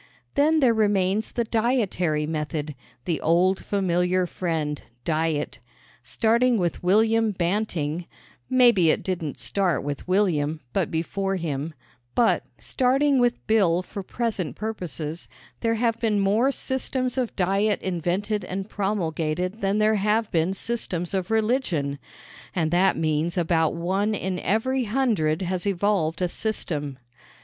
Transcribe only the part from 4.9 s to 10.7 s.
diet. Starting with William Banting maybe it didn't start with William,